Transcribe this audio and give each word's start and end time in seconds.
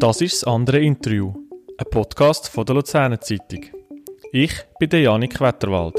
Das 0.00 0.20
ist 0.20 0.42
das 0.42 0.44
andere 0.44 0.78
Interview, 0.78 1.34
ein 1.76 1.90
Podcast 1.90 2.48
von 2.48 2.64
der 2.64 2.76
Luzerner 2.76 3.20
Zeitung. 3.20 3.64
Ich 4.30 4.52
bin 4.78 4.90
der 4.90 5.00
Janik 5.00 5.40
Wetterwald. 5.40 5.96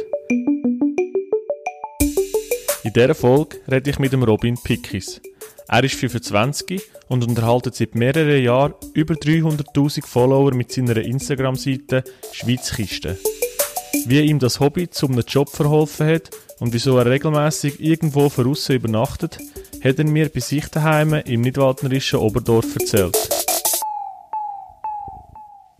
In 2.85 2.93
dieser 2.93 3.13
Folge 3.13 3.57
rede 3.69 3.89
ich 3.89 3.99
mit 3.99 4.13
dem 4.13 4.23
Robin 4.23 4.55
Pickis. 4.55 5.19
Er 5.67 5.83
ist 5.83 5.95
25 5.95 6.81
und 7.09 7.27
unterhält 7.27 7.75
seit 7.75 7.93
mehreren 7.93 8.41
Jahren 8.41 8.73
über 8.93 9.15
300.000 9.15 10.07
Follower 10.07 10.53
mit 10.53 10.71
seiner 10.71 10.95
Instagram-Seite 10.95 12.05
Schweizkiste. 12.31 13.19
Wie 14.05 14.21
ihm 14.21 14.39
das 14.39 14.61
Hobby 14.61 14.89
zum 14.89 15.19
Job 15.19 15.49
verholfen 15.49 16.07
hat 16.07 16.29
und 16.61 16.71
wieso 16.71 16.97
er 16.97 17.05
regelmäßig 17.05 17.81
irgendwo 17.81 18.29
voraus 18.29 18.69
übernachtet, 18.69 19.39
hat 19.83 19.99
er 19.99 20.05
mir 20.05 20.29
bei 20.29 20.39
sich 20.39 20.67
daheim 20.67 21.15
im 21.15 21.41
nidwaldnerischen 21.41 22.19
Oberdorf 22.19 22.77
erzählt. 22.79 23.48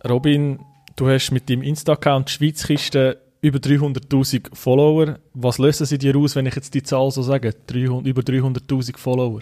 Robin, 0.08 0.60
du 0.96 1.08
hast 1.08 1.30
mit 1.30 1.50
deinem 1.50 1.62
Insta-Account 1.62 2.30
Schweizkiste 2.30 3.18
über 3.42 3.58
300.000 3.58 4.54
Follower. 4.54 5.18
Was 5.34 5.58
lösen 5.58 5.86
sie 5.86 5.98
dir 5.98 6.16
aus, 6.16 6.36
wenn 6.36 6.46
ich 6.46 6.56
jetzt 6.56 6.72
die 6.72 6.82
Zahl 6.82 7.10
so 7.10 7.22
sage? 7.22 7.54
300, 7.66 8.06
über 8.06 8.22
300.000 8.22 8.96
Follower? 8.96 9.40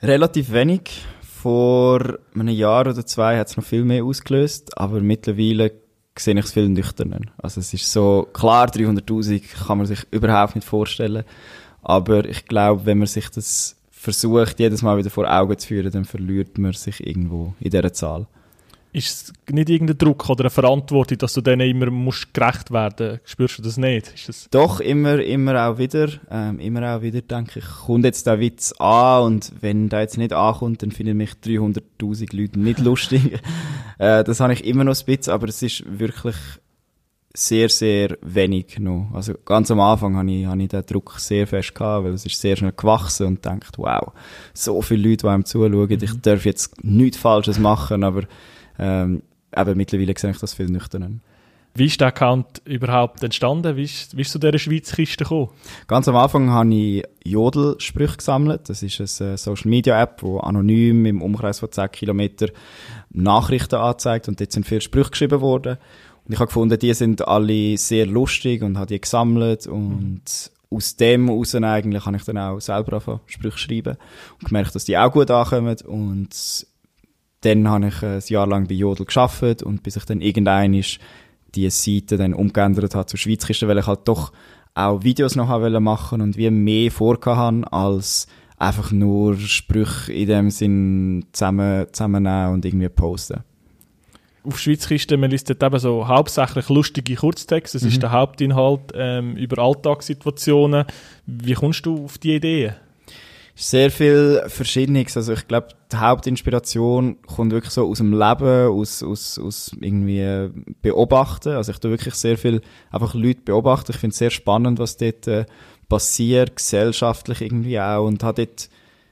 Relativ 0.00 0.52
wenig. 0.52 1.04
Vor 1.22 2.18
einem 2.34 2.48
Jahr 2.54 2.86
oder 2.86 3.04
zwei 3.04 3.38
hat 3.38 3.48
es 3.48 3.56
noch 3.56 3.64
viel 3.64 3.84
mehr 3.84 4.04
ausgelöst, 4.04 4.78
aber 4.78 5.00
mittlerweile 5.00 5.72
sehe 6.16 6.34
ich 6.38 6.44
es 6.44 6.52
viel 6.52 6.68
nüchterner. 6.68 7.20
Also 7.36 7.60
es 7.60 7.74
ist 7.74 7.92
so, 7.92 8.28
klar, 8.32 8.68
300'000 8.68 9.66
kann 9.66 9.78
man 9.78 9.86
sich 9.86 10.06
überhaupt 10.10 10.54
nicht 10.54 10.66
vorstellen, 10.66 11.24
aber 11.82 12.24
ich 12.26 12.46
glaube, 12.46 12.86
wenn 12.86 12.98
man 12.98 13.08
sich 13.08 13.28
das 13.28 13.76
versucht, 13.90 14.58
jedes 14.60 14.82
Mal 14.82 14.96
wieder 14.96 15.10
vor 15.10 15.30
Augen 15.30 15.58
zu 15.58 15.68
führen, 15.68 15.90
dann 15.90 16.04
verliert 16.04 16.56
man 16.58 16.72
sich 16.72 17.04
irgendwo 17.04 17.54
in 17.60 17.70
dieser 17.70 17.92
Zahl. 17.92 18.26
Ist 18.94 19.32
es 19.48 19.52
nicht 19.52 19.68
irgendein 19.70 19.98
Druck 19.98 20.30
oder 20.30 20.44
eine 20.44 20.50
Verantwortung, 20.50 21.18
dass 21.18 21.32
du 21.32 21.40
denen 21.40 21.68
immer 21.68 21.90
musst 21.90 22.32
gerecht 22.32 22.70
werden 22.70 23.18
musst? 23.18 23.28
Spürst 23.28 23.58
du 23.58 23.62
das 23.62 23.76
nicht? 23.76 24.14
Ist 24.14 24.28
das 24.28 24.48
Doch, 24.52 24.78
immer, 24.78 25.18
immer 25.18 25.66
auch 25.66 25.78
wieder. 25.78 26.10
Ähm, 26.30 26.60
immer 26.60 26.94
auch 26.94 27.02
wieder 27.02 27.20
denke 27.20 27.58
ich, 27.58 27.64
kommt 27.64 28.04
jetzt 28.04 28.24
der 28.28 28.38
Witz 28.38 28.70
an 28.78 29.24
und 29.24 29.52
wenn 29.60 29.88
der 29.88 30.02
jetzt 30.02 30.16
nicht 30.16 30.32
ankommt, 30.32 30.84
dann 30.84 30.92
finden 30.92 31.16
mich 31.16 31.32
300'000 31.44 32.36
Leute 32.36 32.60
nicht 32.60 32.78
lustig. 32.84 33.40
äh, 33.98 34.22
das 34.22 34.38
habe 34.38 34.52
ich 34.52 34.64
immer 34.64 34.84
noch 34.84 34.96
ein 34.96 35.04
bisschen, 35.04 35.32
aber 35.32 35.48
es 35.48 35.60
ist 35.60 35.82
wirklich 35.98 36.36
sehr, 37.36 37.68
sehr 37.68 38.16
wenig 38.22 38.78
noch. 38.78 39.10
Also 39.12 39.34
ganz 39.44 39.72
am 39.72 39.80
Anfang 39.80 40.16
habe 40.16 40.30
ich, 40.30 40.46
habe 40.46 40.62
ich 40.62 40.68
den 40.68 40.86
Druck 40.86 41.18
sehr 41.18 41.48
fest 41.48 41.74
gehabt, 41.74 42.04
weil 42.04 42.12
es 42.12 42.24
ist 42.24 42.40
sehr 42.40 42.54
schnell 42.54 42.70
gewachsen 42.70 43.26
und 43.26 43.44
denkt, 43.44 43.76
wow, 43.76 44.12
so 44.52 44.80
viele 44.82 45.08
Leute, 45.08 45.26
die 45.26 45.28
einem 45.30 45.44
zuschauen, 45.44 45.88
mhm. 45.88 45.98
ich 46.00 46.20
darf 46.20 46.44
jetzt 46.44 46.84
nichts 46.84 47.16
Falsches 47.16 47.58
machen, 47.58 48.04
aber 48.04 48.22
ähm, 48.78 49.22
eben 49.56 49.76
mittlerweile 49.76 50.14
sehe 50.16 50.30
ich 50.30 50.38
das 50.38 50.54
viel 50.54 50.66
nüchterner. 50.66 51.10
Wie 51.76 51.86
ist 51.86 52.00
der 52.00 52.08
Account 52.08 52.62
überhaupt 52.64 53.24
entstanden? 53.24 53.76
Wie 53.76 53.82
ist, 53.82 54.16
wie 54.16 54.20
ist 54.20 54.30
zu 54.30 54.38
dieser 54.38 54.58
Schweizkiste 54.58 55.24
gekommen? 55.24 55.48
Ganz 55.88 56.06
am 56.06 56.14
Anfang 56.14 56.50
habe 56.50 56.72
ich 56.72 57.02
Jodel-Sprüche 57.24 58.18
gesammelt. 58.18 58.68
Das 58.68 58.84
ist 58.84 59.20
eine 59.20 59.32
äh, 59.32 59.36
Social-Media-App, 59.36 60.20
die 60.20 60.38
anonym 60.40 61.04
im 61.04 61.20
Umkreis 61.20 61.58
von 61.58 61.72
10 61.72 61.90
Kilometern 61.90 62.50
Nachrichten 63.10 63.74
anzeigt 63.74 64.28
und 64.28 64.40
dort 64.40 64.52
sind 64.52 64.66
viele 64.66 64.82
Sprüche 64.82 65.10
geschrieben 65.10 65.40
worden. 65.40 65.78
Und 66.24 66.32
ich 66.32 66.38
habe 66.38 66.46
gefunden, 66.46 66.78
die 66.78 66.94
sind 66.94 67.26
alle 67.26 67.76
sehr 67.76 68.06
lustig 68.06 68.62
und 68.62 68.78
habe 68.78 68.86
die 68.86 69.00
gesammelt 69.00 69.66
und 69.66 70.22
mhm. 70.22 70.76
aus 70.76 70.94
dem 70.94 71.26
heraus 71.26 71.56
eigentlich 71.56 72.06
habe 72.06 72.16
ich 72.16 72.24
dann 72.24 72.38
auch 72.38 72.60
selber 72.60 72.94
angefangen, 72.94 73.20
Sprüche 73.26 73.58
schreiben 73.58 73.96
und 74.40 74.46
gemerkt, 74.46 74.76
dass 74.76 74.84
die 74.84 74.96
auch 74.96 75.10
gut 75.10 75.30
ankommen 75.32 75.76
und 75.84 76.66
dann 77.44 77.68
habe 77.68 77.88
ich 77.88 78.02
ein 78.02 78.22
Jahr 78.28 78.46
lang 78.46 78.66
bei 78.66 78.74
Jodel 78.74 79.06
geschafft 79.06 79.62
und 79.62 79.82
bis 79.82 79.96
ich 79.96 80.04
dann 80.04 80.20
irgendein 80.20 80.72
die 81.54 81.70
Seite 81.70 82.16
dann 82.16 82.34
umgeändert 82.34 82.94
habe 82.94 83.06
zur 83.06 83.18
Schweizkiste, 83.18 83.68
weil 83.68 83.78
ich 83.78 83.86
halt 83.86 84.00
doch 84.06 84.32
auch 84.74 85.04
Videos 85.04 85.36
noch 85.36 85.48
haben 85.48 85.82
machen 85.82 86.20
und 86.20 86.36
wie 86.36 86.50
mehr 86.50 86.90
vorgehabt 86.90 87.72
als 87.72 88.26
einfach 88.58 88.90
nur 88.92 89.36
Sprüche 89.36 90.12
in 90.12 90.28
dem 90.28 90.50
Sinn 90.50 91.26
zusammen, 91.32 91.86
zusammennehmen 91.92 92.54
und 92.54 92.64
irgendwie 92.64 92.88
posten. 92.88 93.40
Auf 94.42 94.58
Schweizkiste, 94.58 95.16
man 95.16 95.30
liest 95.30 95.50
eben 95.50 95.78
so 95.78 96.06
hauptsächlich 96.06 96.68
lustige 96.68 97.14
Kurztexte, 97.14 97.78
das 97.78 97.82
mhm. 97.82 97.88
ist 97.88 98.02
der 98.02 98.12
Hauptinhalt 98.12 98.92
ähm, 98.94 99.36
über 99.36 99.62
Alltagssituationen. 99.62 100.84
Wie 101.26 101.54
kommst 101.54 101.86
du 101.86 102.04
auf 102.04 102.18
die 102.18 102.34
Ideen? 102.34 102.74
Sehr 103.54 103.90
viel 103.90 104.42
Verschiedenes. 104.48 105.16
Also 105.16 105.32
ich 105.32 105.46
glaube, 105.46 105.68
die 105.92 105.96
Hauptinspiration 105.96 107.22
kommt 107.22 107.52
wirklich 107.52 107.72
so 107.72 107.88
aus 107.88 107.98
dem 107.98 108.12
Leben, 108.12 108.68
aus, 108.68 109.02
aus, 109.02 109.38
aus 109.38 109.70
irgendwie 109.80 110.50
Beobachten. 110.82 111.50
Also 111.50 111.72
ich 111.72 111.78
tue 111.78 111.92
wirklich 111.92 112.14
sehr 112.14 112.36
viel 112.36 112.62
einfach 112.90 113.14
Leute 113.14 113.42
beobachten. 113.44 113.92
Ich 113.92 113.98
finde 113.98 114.12
es 114.12 114.18
sehr 114.18 114.30
spannend, 114.30 114.78
was 114.78 114.96
dort 114.96 115.28
äh, 115.28 115.46
passiert, 115.88 116.56
gesellschaftlich 116.56 117.42
irgendwie 117.42 117.78
auch 117.78 118.06
und 118.06 118.22
habe 118.24 118.46
dort 118.46 118.68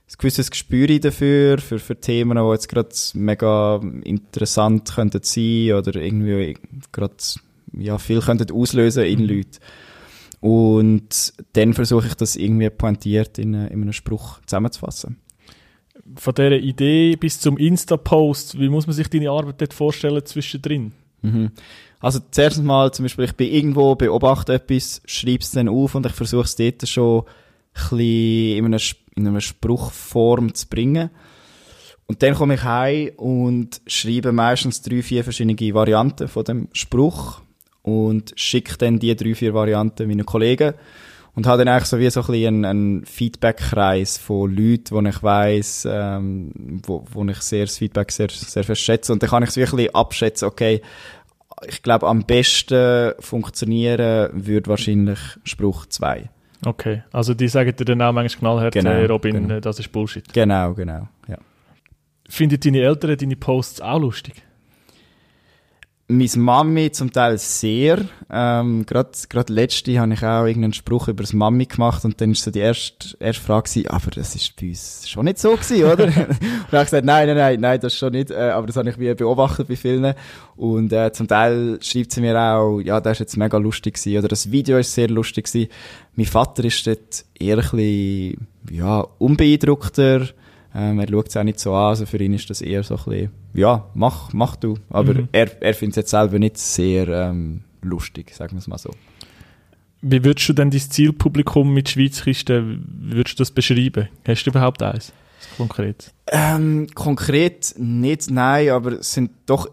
ein 0.09 0.15
gewisses 0.19 0.51
Gespür 0.51 0.99
dafür, 0.99 1.59
für, 1.59 1.79
für 1.79 1.99
Themen, 1.99 2.37
die 2.37 2.53
jetzt 2.53 2.69
gerade 2.69 2.91
mega 3.15 3.81
interessant 4.05 4.93
könnten 4.95 5.23
sein 5.23 5.73
oder 5.73 5.95
irgendwie 5.95 6.59
gerade 6.91 7.15
ja, 7.79 7.99
viel 7.99 8.21
könnten 8.21 8.53
auslösen 8.53 9.05
in. 9.05 9.21
Leuten. 9.21 9.59
Und 10.43 11.35
dann 11.53 11.73
versuche 11.73 12.09
ich 12.09 12.15
das 12.15 12.35
irgendwie 12.35 12.69
pointiert 12.69 13.39
in, 13.39 13.55
in 13.55 13.83
einem 13.83 13.93
Spruch 13.93 14.41
zusammenzufassen. 14.45 15.19
Von 16.17 16.35
dieser 16.35 16.59
Idee 16.59 17.15
bis 17.15 17.39
zum 17.39 17.57
Insta-Post, 17.57 18.59
wie 18.59 18.69
muss 18.69 18.89
man 18.89 18.95
sich 18.95 19.09
deine 19.09 19.31
Arbeit 19.31 19.61
dort 19.61 19.73
vorstellen 19.73 20.27
zwischendrin? 20.27 20.91
Mhm. 21.21 21.53
Also 22.01 22.19
zuerst 22.33 22.61
mal 22.61 22.93
zum 22.93 23.05
Beispiel, 23.05 23.27
ich 23.27 23.37
bin 23.37 23.53
irgendwo, 23.53 23.95
beobachte 23.95 24.55
etwas, 24.55 25.01
schreibe 25.05 25.45
es 25.45 25.53
dann 25.53 25.69
auf 25.69 25.95
und 25.95 26.07
ich 26.07 26.13
versuche 26.13 26.43
es 26.43 26.57
dort 26.57 26.89
schon 26.89 27.23
ein 27.93 28.01
in 28.01 28.65
einer, 28.65 28.81
in 29.15 29.29
einer 29.29 29.41
Spruchform 29.41 30.55
zu 30.55 30.67
bringen. 30.67 31.11
Und 32.07 32.21
dann 32.25 32.35
komme 32.35 32.55
ich 32.55 32.65
heim 32.65 33.13
und 33.17 33.81
schreibe 33.87 34.33
meistens 34.33 34.83
drei, 34.83 35.03
vier 35.03 35.23
verschiedene 35.23 35.73
Varianten 35.73 36.27
von 36.27 36.43
dem 36.43 36.69
Spruch 36.73 37.43
und 37.83 38.33
schicke 38.37 38.79
dann 38.79 38.99
die 38.99 39.15
drei, 39.17 39.35
vier 39.35 39.55
Varianten 39.55 40.09
meinen 40.09 40.27
Kollegen 40.27 40.75
und 41.35 41.47
habe 41.47 41.65
dann 41.65 41.75
eigentlich 41.75 41.89
so 41.89 41.99
wie 41.99 42.11
so 42.11 42.21
ein 42.21 42.27
bisschen 42.27 42.65
einen, 42.65 43.07
Feedback-Kreis 43.07 44.19
von 44.19 44.55
Leuten, 44.55 44.91
wo 44.95 45.01
ich 45.01 45.23
weiss, 45.23 45.89
ähm, 45.91 46.81
wo, 46.87 47.05
wo 47.11 47.25
ich 47.27 47.39
sehr 47.39 47.65
das 47.65 47.79
Feedback 47.79 48.13
sehr, 48.13 48.29
sehr 48.29 48.65
fest 48.65 48.83
schätze. 48.83 49.13
Und 49.13 49.23
dann 49.23 49.31
kann 49.31 49.43
ich 49.43 49.51
es 49.51 49.57
wirklich 49.57 49.95
abschätzen, 49.95 50.49
okay, 50.49 50.83
ich 51.67 51.83
glaube, 51.83 52.09
am 52.09 52.25
besten 52.25 53.13
funktionieren 53.21 54.31
würde 54.33 54.69
wahrscheinlich 54.69 55.19
Spruch 55.45 55.87
2. 55.87 56.29
Okay, 56.65 57.03
also 57.13 57.35
die 57.35 57.49
sagen 57.49 57.75
dir 57.75 57.85
dann 57.85 58.03
auch 58.03 58.13
manchmal 58.13 58.55
knallhart, 58.55 58.75
genau, 58.75 58.91
hey 58.91 59.07
Robin, 59.07 59.35
genau. 59.35 59.55
Äh, 59.55 59.61
das 59.61 59.79
ist 59.79 59.91
Bullshit. 59.91 60.33
Genau, 60.33 60.75
genau, 60.75 61.09
ja. 61.29 61.39
Findet 62.29 62.65
deine 62.65 62.81
Eltern 62.83 63.17
deine 63.17 63.37
Posts 63.37 63.81
auch 63.81 64.01
lustig? 64.01 64.43
Meine 66.09 66.29
Mami 66.37 66.91
zum 66.91 67.13
Teil 67.13 67.39
sehr. 67.39 68.01
Ähm, 68.31 68.85
Gerade 68.87 69.53
letzte 69.53 69.99
habe 69.99 70.13
ich 70.13 70.23
auch 70.23 70.45
irgendeinen 70.45 70.73
Spruch 70.73 71.09
über 71.09 71.23
das 71.23 71.33
Mami 71.33 71.67
gemacht 71.67 72.05
und 72.05 72.21
dann 72.21 72.33
ist 72.33 72.43
so 72.43 72.51
die 72.51 72.59
erste, 72.59 73.17
erste 73.19 73.43
Frage 73.43 73.71
gewesen, 73.71 73.89
aber 73.89 74.11
das 74.11 74.35
ist 74.35 74.55
bei 74.61 74.69
uns 74.69 75.09
schon 75.09 75.25
nicht 75.25 75.39
so 75.39 75.53
gewesen, 75.53 75.85
oder? 75.85 76.05
und 76.07 76.13
ich 76.13 76.73
habe 76.73 76.85
gesagt, 76.85 77.07
nein, 77.07 77.29
nein, 77.29 77.37
nein, 77.37 77.61
nein, 77.61 77.81
das 77.81 77.95
ist 77.95 77.99
schon 77.99 78.13
nicht, 78.13 78.31
äh, 78.31 78.51
aber 78.51 78.67
das 78.67 78.77
habe 78.77 78.91
ich 78.91 78.99
wie 78.99 79.15
beobachtet 79.15 79.69
bei 79.69 79.77
vielen. 79.77 80.15
Und 80.57 80.93
äh, 80.93 81.13
zum 81.13 81.29
Teil 81.29 81.79
schreibt 81.81 82.13
sie 82.13 82.21
mir 82.21 82.39
auch, 82.39 82.81
ja, 82.81 83.01
das 83.01 83.13
ist 83.13 83.21
jetzt 83.21 83.37
mega 83.37 83.57
lustig 83.57 83.95
gewesen, 83.95 84.19
oder 84.19 84.29
das 84.29 84.51
Video 84.51 84.79
ist 84.79 84.93
sehr 84.93 85.09
lustig 85.09 85.47
gewesen. 85.47 85.71
Mein 86.17 86.27
Vater 86.27 86.65
ist 86.65 86.87
dort 86.87 87.25
eher 87.39 87.59
ein 87.59 87.63
bisschen, 87.63 88.49
ja, 88.71 89.07
unbeeindruckter, 89.19 90.29
ähm, 90.75 91.01
er 91.01 91.09
schaut 91.09 91.29
es 91.29 91.37
auch 91.37 91.43
nicht 91.43 91.61
so 91.61 91.75
an, 91.75 91.89
also 91.89 92.07
für 92.07 92.19
ihn 92.19 92.35
ist 92.35 92.49
das 92.49 92.63
eher 92.63 92.83
so 92.83 92.97
ein 92.97 93.05
bisschen, 93.05 93.31
ja, 93.55 93.87
mach, 93.95 94.33
mach 94.33 94.57
du. 94.57 94.79
Aber 94.91 95.15
mhm. 95.15 95.29
er, 95.33 95.63
er 95.63 95.75
findet 95.75 95.93
es 95.93 95.97
jetzt 95.97 96.11
selber 96.11 96.39
nicht 96.39 96.59
sehr 96.59 97.09
ähm, 97.09 97.63
lustig, 97.83 98.35
sagen 98.35 98.53
wir 98.53 98.59
es 98.59 98.69
mal 98.69 98.79
so. 98.79 98.91
Wie 100.01 100.25
würdest 100.25 100.49
du 100.49 100.53
denn 100.53 100.71
dein 100.71 100.81
Zielpublikum 100.81 101.73
mit 101.73 101.91
Schweizkisten, 101.91 102.85
wie 103.03 103.17
würdest 103.17 103.39
du 103.39 103.43
das 103.43 103.51
beschreiben? 103.51 104.09
Hast 104.27 104.45
du 104.45 104.51
überhaupt 104.51 104.83
eins? 104.83 105.13
Konkret? 105.57 106.13
Ähm, 106.27 106.89
konkret 106.95 107.75
nicht, 107.79 108.31
nein, 108.31 108.71
aber 108.71 108.93
es 108.93 109.13
sind 109.13 109.31
doch 109.47 109.71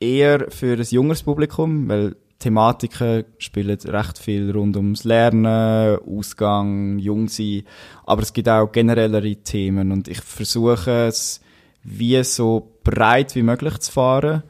eher 0.00 0.50
für 0.50 0.76
ein 0.76 0.86
junges 0.90 1.22
Publikum, 1.22 1.88
weil 1.88 2.16
Thematiken 2.40 3.24
spielen 3.38 3.78
recht 3.78 4.18
viel 4.18 4.50
rund 4.50 4.76
ums 4.76 5.04
Lernen, 5.04 5.98
Ausgang, 6.06 6.98
Jung 6.98 7.28
sein, 7.28 7.62
aber 8.06 8.22
es 8.22 8.32
gibt 8.32 8.48
auch 8.48 8.72
generellere 8.72 9.36
Themen 9.36 9.92
und 9.92 10.08
ich 10.08 10.20
versuche 10.22 11.06
es 11.06 11.40
wie 11.84 12.22
so 12.24 12.72
breit 12.82 13.34
wie 13.34 13.42
möglich 13.42 13.78
zu 13.78 13.92
fahren. 13.92 14.42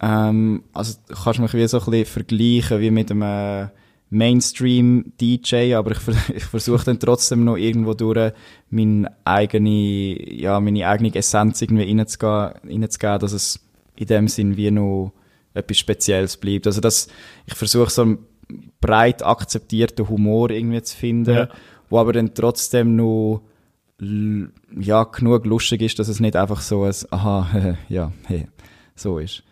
Ähm, 0.00 0.62
also 0.72 0.94
kannst 1.08 1.38
du 1.38 1.42
mich 1.42 1.54
wie 1.54 1.66
so 1.66 1.80
ein 1.80 1.90
bisschen 1.90 2.06
vergleichen 2.06 2.80
wie 2.80 2.90
mit 2.92 3.10
einem 3.10 3.70
Mainstream-DJ, 4.10 5.74
aber 5.74 5.90
ich, 5.90 5.98
ich 6.36 6.44
versuche 6.44 6.84
dann 6.84 7.00
trotzdem 7.00 7.44
noch 7.44 7.56
irgendwo 7.56 7.94
durch 7.94 8.32
meine 8.70 9.12
eigene, 9.24 10.32
ja, 10.32 10.60
meine 10.60 10.86
eigene 10.88 11.14
Essenz 11.14 11.60
irgendwie 11.62 11.88
reinzugeben, 11.88 12.52
reinzugeben, 12.64 13.18
dass 13.18 13.32
es 13.32 13.60
in 13.96 14.06
dem 14.06 14.28
Sinn 14.28 14.56
wie 14.56 14.70
noch 14.70 15.12
etwas 15.58 15.78
Spezielles 15.78 16.36
bleibt. 16.36 16.66
Also 16.66 16.80
dass 16.80 17.08
ich 17.46 17.54
versuche 17.54 17.90
so 17.90 18.02
einen 18.02 18.18
breit 18.80 19.24
akzeptierten 19.24 20.08
Humor 20.08 20.50
irgendwie 20.50 20.82
zu 20.82 20.96
finden, 20.96 21.34
ja. 21.34 21.48
wo 21.90 21.98
aber 21.98 22.12
dann 22.12 22.34
trotzdem 22.34 22.96
noch 22.96 23.42
ja, 24.00 25.04
genug 25.04 25.44
lustig 25.44 25.82
ist, 25.82 25.98
dass 25.98 26.08
es 26.08 26.20
nicht 26.20 26.36
einfach 26.36 26.60
so 26.60 26.84
ein 26.84 26.94
aha, 27.10 27.76
ja, 27.88 28.12
hey, 28.26 28.46
so 28.94 29.18
ist. 29.18 29.42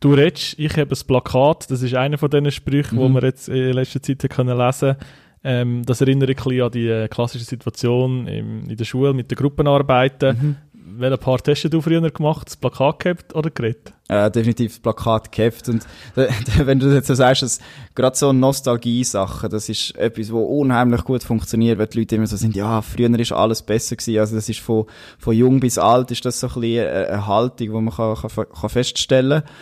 Du 0.00 0.12
redest, 0.12 0.58
ich 0.58 0.76
habe 0.76 0.94
ein 0.94 1.06
Plakat, 1.06 1.70
das 1.70 1.80
ist 1.80 1.94
einer 1.94 2.18
von 2.18 2.28
diesen 2.28 2.50
Sprüchen, 2.50 2.98
mhm. 2.98 3.00
wo 3.00 3.08
wir 3.08 3.22
jetzt 3.22 3.48
in 3.48 3.72
letzter 3.72 4.02
Zeit 4.02 4.28
können 4.28 4.58
lesen 4.58 4.96
ähm, 5.44 5.82
Das 5.86 6.00
erinnert 6.00 6.28
ein 6.28 6.34
bisschen 6.34 6.60
an 6.60 6.70
die 6.72 6.88
äh, 6.88 7.08
klassische 7.08 7.44
Situation 7.44 8.26
im, 8.26 8.68
in 8.68 8.76
der 8.76 8.84
Schule 8.84 9.14
mit 9.14 9.30
den 9.30 9.36
Gruppenarbeiten. 9.36 10.36
Mhm. 10.36 10.56
Welchen 10.86 11.18
Part 11.18 11.48
hast 11.48 11.64
du 11.64 11.80
früher 11.80 12.10
gemacht? 12.10 12.46
Das 12.46 12.56
Plakat 12.56 12.98
gehabt 13.00 13.34
oder 13.34 13.48
geredet? 13.48 13.94
Äh, 14.08 14.30
definitiv 14.30 14.72
das 14.72 14.80
Plakat 14.80 15.32
gehabt. 15.32 15.66
Und 15.70 15.86
wenn 16.14 16.78
du 16.78 16.92
jetzt 16.92 17.06
so 17.06 17.14
sagst, 17.14 17.42
dass 17.42 17.58
gerade 17.94 18.14
so 18.14 18.34
Nostalgie-Sachen, 18.34 19.48
das 19.48 19.70
ist 19.70 19.96
etwas, 19.96 20.30
wo 20.30 20.42
unheimlich 20.42 21.04
gut 21.04 21.22
funktioniert, 21.22 21.78
weil 21.78 21.86
die 21.86 22.00
Leute 22.00 22.16
immer 22.16 22.26
so 22.26 22.36
sind, 22.36 22.54
ja, 22.54 22.82
früher 22.82 23.18
ist 23.18 23.32
alles 23.32 23.62
besser 23.62 23.96
gewesen. 23.96 24.18
Also 24.18 24.34
das 24.34 24.50
ist 24.50 24.60
von, 24.60 24.84
von 25.18 25.34
jung 25.34 25.58
bis 25.58 25.78
alt 25.78 26.10
ist 26.10 26.26
das 26.26 26.38
so 26.38 26.48
ein 26.48 26.60
bisschen 26.60 26.86
eine 26.86 27.26
Haltung, 27.26 27.68
die 27.68 27.80
man 27.80 27.94
kann, 27.94 28.16
kann, 28.16 28.46
kann 28.52 28.70
feststellen 28.70 29.42
kann. 29.42 29.52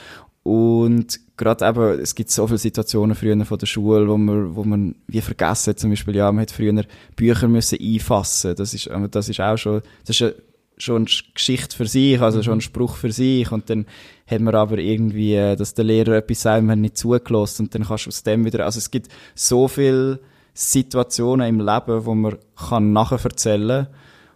Und 0.43 1.21
gerade 1.37 1.69
eben, 1.69 2.01
es 2.01 2.17
gibt 2.17 2.31
so 2.31 2.49
viele 2.49 2.59
Situationen 2.59 3.15
früher 3.15 3.45
von 3.45 3.59
der 3.59 3.67
Schule, 3.67 4.09
wo 4.09 4.19
man, 4.19 4.57
wo 4.57 4.65
man 4.65 4.97
wie 5.07 5.21
vergessen, 5.21 5.77
zum 5.77 5.91
Beispiel, 5.91 6.17
ja, 6.17 6.33
man 6.33 6.43
hat 6.43 6.51
früher 6.51 6.83
Bücher 7.15 7.47
müssen 7.47 7.79
einfassen. 7.81 8.57
Das 8.57 8.75
ist, 8.75 8.91
das 9.13 9.29
ist 9.29 9.41
auch 9.41 9.57
schon, 9.57 9.83
das 10.05 10.17
ist 10.17 10.23
eine, 10.23 10.35
schon 10.83 11.07
eine 11.07 11.33
Geschichte 11.35 11.77
für 11.77 11.87
sich, 11.87 12.21
also 12.21 12.43
schon 12.43 12.59
ein 12.59 12.61
Spruch 12.61 12.97
für 12.97 13.13
sich. 13.13 13.51
Und 13.53 13.71
dann 13.71 13.87
hat 14.27 14.41
man 14.41 14.55
aber 14.55 14.79
irgendwie, 14.79 15.35
äh, 15.35 15.57
dass 15.57 15.75
der 15.75 15.85
Lehrer 15.85 16.17
etwas 16.17 16.43
sagt, 16.43 16.63
man 16.63 16.73
hat 16.73 16.79
nicht 16.79 16.97
zugelassen 16.97 17.67
und 17.67 17.75
dann 17.75 17.85
kannst 17.85 18.07
du 18.07 18.09
aus 18.09 18.23
dem 18.23 18.45
wieder, 18.45 18.65
also 18.65 18.79
es 18.79 18.91
gibt 18.91 19.09
so 19.35 19.69
viele 19.69 20.21
Situationen 20.55 21.49
im 21.49 21.61
Leben, 21.61 22.05
wo 22.05 22.15
man 22.15 22.37
kann 22.57 22.93
nachher 22.93 23.25
erzählen, 23.25 23.87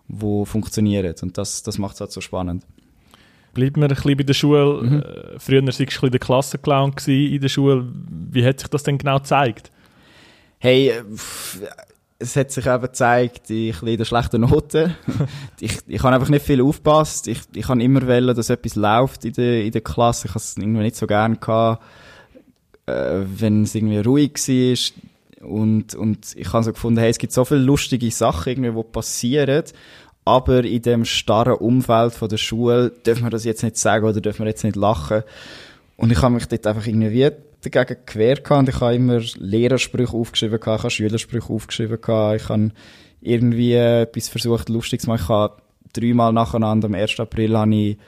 wo 0.09 0.45
funktionieren. 0.45 1.15
Und 1.21 1.37
das, 1.37 1.63
das 1.63 1.79
macht 1.79 1.95
es 1.95 2.01
halt 2.01 2.13
so 2.13 2.21
spannend. 2.21 2.65
Bleibt 3.53 3.77
man 3.77 3.91
ein 3.91 3.95
bisschen 3.95 4.17
bei 4.17 4.23
der 4.23 4.35
Schule. 4.35 4.83
Mhm. 4.83 5.01
Äh, 5.01 5.39
früher 5.39 5.65
warst 5.65 5.81
du 5.81 5.83
ein 5.83 5.87
bisschen 5.87 6.11
der 6.11 6.21
Klassenclown 6.21 6.95
in 7.07 7.41
der 7.41 7.49
Schule. 7.49 7.87
Wie 8.31 8.45
hat 8.45 8.61
sich 8.61 8.69
das 8.69 8.85
denn 8.85 8.99
genau 8.99 9.17
gezeigt? 9.19 9.73
Hey, 10.59 10.93
es 12.19 12.37
hat 12.37 12.51
sich 12.51 12.67
eben 12.67 12.83
gezeigt, 12.83 13.51
ich 13.51 13.83
in 13.83 13.97
der 13.99 14.05
schlechten 14.05 14.41
Noten. 14.41 14.95
ich, 15.61 15.79
ich 15.87 16.03
habe 16.03 16.15
einfach 16.15 16.29
nicht 16.29 16.45
viel 16.45 16.63
aufgepasst. 16.63 17.29
Ich, 17.29 17.41
ich 17.55 17.69
habe 17.69 17.83
immer 17.83 18.07
wollen, 18.07 18.35
dass 18.35 18.51
etwas 18.51 18.75
läuft 18.75 19.25
in 19.25 19.35
der, 19.35 19.65
in 19.65 19.73
der 19.73 19.83
Klasse. 19.83 20.27
Ich 20.27 20.31
habe 20.31 20.39
es 20.41 20.57
irgendwie 20.57 20.83
nicht 20.83 20.97
so 20.97 21.07
gerne 21.07 21.37
gehabt, 21.37 21.85
äh, 22.87 23.21
wenn 23.25 23.65
es 23.65 23.75
irgendwie 23.75 23.99
ruhig 23.99 24.33
war. 24.35 25.49
Und, 25.49 25.95
und 25.95 26.35
ich 26.37 26.53
habe 26.53 26.65
so 26.65 26.73
gefunden, 26.73 27.01
hey, 27.01 27.11
es 27.11 27.19
gibt 27.19 27.33
so 27.33 27.45
viele 27.45 27.61
lustige 27.61 28.11
Sachen 28.11 28.51
irgendwie, 28.51 28.73
die 28.73 28.89
passieren 28.91 29.65
aber 30.27 30.65
in 30.65 30.83
dem 30.83 31.05
starren 31.05 31.55
Umfeld 31.55 32.13
von 32.13 32.29
der 32.29 32.37
Schule 32.37 32.91
dürfen 32.91 33.23
wir 33.23 33.31
das 33.31 33.45
jetzt 33.45 33.63
nicht 33.63 33.77
sagen 33.77 34.05
oder 34.05 34.21
dürfen 34.21 34.41
wir 34.41 34.49
jetzt 34.49 34.65
nicht 34.65 34.75
lachen. 34.75 35.23
Und 35.97 36.11
ich 36.11 36.21
habe 36.21 36.35
mich 36.35 36.47
dort 36.47 36.67
einfach 36.67 36.85
irgendwie 36.85 37.13
dagegen 37.71 38.01
gewehrt 38.07 38.51
und 38.51 38.69
ich 38.69 38.81
habe 38.81 38.95
immer 38.95 39.21
Lehrersprüche 39.37 40.17
aufgeschrieben, 40.17 40.59
ich 40.61 40.67
habe 40.67 40.91
Schülersprüche 40.91 41.53
aufgeschrieben, 41.53 41.99
ich 42.01 42.49
habe 42.49 42.71
irgendwie 43.21 43.75
etwas 43.75 44.29
versucht, 44.29 44.69
lustig 44.69 45.01
zu 45.01 45.09
machen. 45.09 45.23
Ich 45.23 45.29
habe 45.29 45.57
dreimal 45.93 46.33
nacheinander 46.33 46.87
am 46.87 46.95
1. 46.95 47.19
April 47.21 47.57
habe 47.57 47.75
ich 47.75 47.99